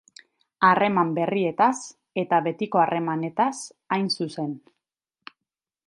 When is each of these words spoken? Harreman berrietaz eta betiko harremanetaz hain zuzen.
Harreman 0.69 1.11
berrietaz 1.17 1.75
eta 2.23 2.41
betiko 2.47 2.81
harremanetaz 2.85 3.53
hain 3.97 4.13
zuzen. 4.19 4.61